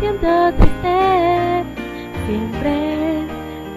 siento 0.00 0.52
triste, 0.58 1.64
siempre 2.26 3.22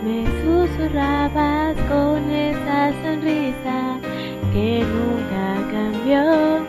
me 0.04 0.26
susurrabas 0.42 1.76
con 1.90 2.32
esa 2.32 2.92
sonrisa 3.04 4.00
que 4.52 4.84
nunca 4.84 5.46
cambió. 5.72 6.66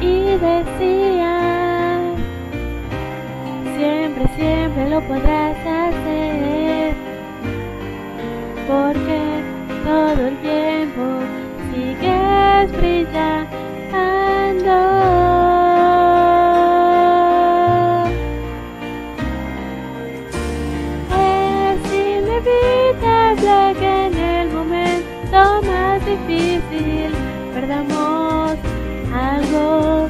Y 0.00 0.38
decías, 0.38 2.00
siempre, 3.76 4.28
siempre 4.36 4.90
lo 4.90 5.00
podrás 5.02 5.56
hacer, 5.58 6.94
porque 8.68 9.20
todo 9.84 10.28
el 10.28 10.36
tiempo 10.38 10.59
perdamos 27.52 28.56
algo 29.12 30.08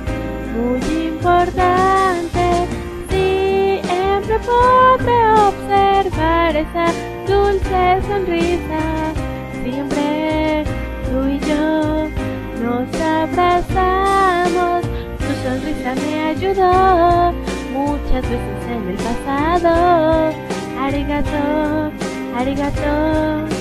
muy 0.54 0.80
importante. 1.08 2.66
Siempre 3.08 4.38
podré 4.40 5.18
observar 5.48 6.56
esa 6.56 6.86
dulce 7.26 8.02
sonrisa. 8.08 8.82
Siempre 9.62 10.64
tú 11.08 11.28
y 11.28 11.38
yo 11.48 12.08
nos 12.62 13.00
abrazamos. 13.00 14.82
Tu 15.18 15.48
sonrisa 15.48 15.94
me 15.94 16.24
ayudó 16.24 17.32
muchas 17.72 18.22
veces 18.22 18.60
en 18.70 18.88
el 18.90 18.96
pasado. 18.96 20.32
Arigato, 20.78 21.92
arigato. 22.36 23.59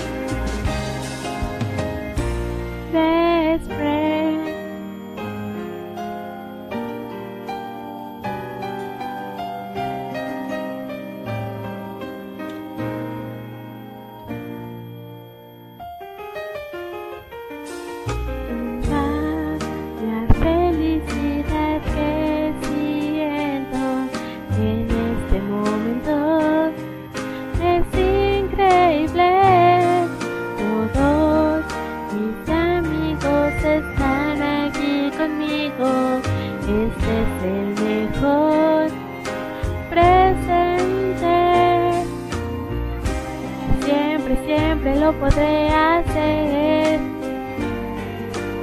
Este 36.69 37.09
es 37.23 37.33
el 37.45 37.67
mejor 37.83 38.89
presente. 39.89 41.37
Siempre, 43.83 44.37
siempre 44.45 44.99
lo 44.99 45.11
podré 45.13 45.69
hacer 45.69 46.99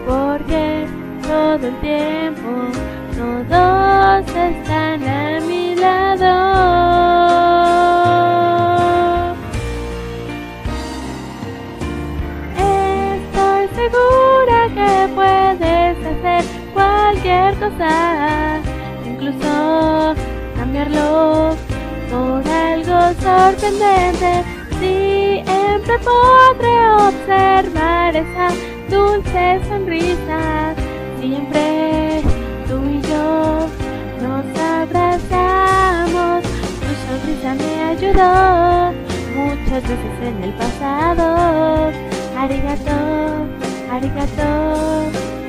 porque 0.07 0.87
todo 1.23 1.67
el 1.67 1.81
tiempo 1.81 2.51
todos 3.17 4.27
están 4.37 5.03
a 5.03 5.41
mi 5.41 5.75
lado. 5.75 6.33
Estoy 12.57 13.69
segura 13.75 14.59
que 14.77 14.91
cualquier 15.13 15.26
incluso 19.07 20.15
cambiarlo 20.57 21.57
por 22.11 22.47
algo 22.49 22.99
sorprendente. 23.21 24.45
Siempre 24.79 25.99
podré 26.01 26.91
observar 26.91 28.17
esa 28.17 28.49
dulce 28.91 29.61
sonrisa. 29.69 30.75
Siempre 31.19 32.23
tú 32.69 32.77
y 32.85 33.01
yo 33.09 33.67
nos 34.23 34.45
abrazamos. 34.61 36.43
Tu 36.83 36.91
sonrisa 37.07 37.55
me 37.55 37.73
ayudó 37.85 38.93
muchas 39.35 39.83
veces 39.83 40.17
en 40.23 40.45
el 40.45 40.53
pasado. 40.55 41.91
Arigato, 42.37 43.47
arigato. 43.91 45.46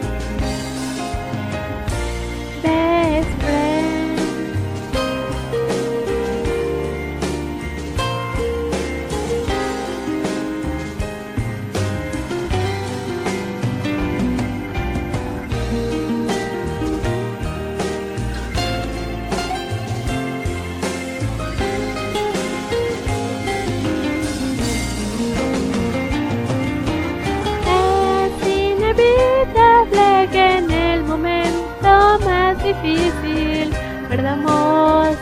Difícil 32.68 33.72
perdamos 34.10 35.16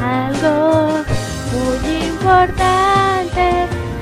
algo 0.00 1.02
muy 1.52 1.78
importante. 2.06 3.44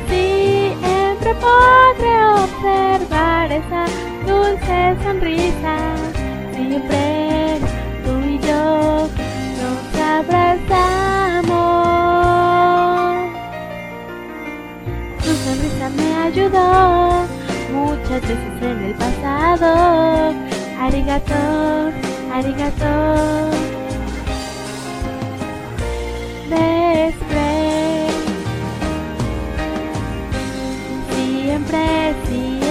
Siempre 0.08 1.30
podré 1.46 2.14
observar 2.44 3.46
esa 3.52 3.82
dulce 4.26 4.76
sonrisa. 5.02 5.76
Siempre 6.54 7.02
tú 8.04 8.12
y 8.28 8.38
yo 8.46 9.08
nos 9.60 9.80
abrazamos. 10.14 11.20
Tu 15.24 15.30
sonrisa 15.44 15.86
me 15.96 16.08
ayudó 16.28 16.68
muchas 17.72 18.20
veces 18.22 18.54
en 18.62 18.78
el 18.84 18.94
pasado. 18.94 20.34
Arigato, 20.80 21.34
arigato. 22.32 23.50
Best. 26.48 27.30
Siempre, 31.10 32.14
siempre. 32.26 32.69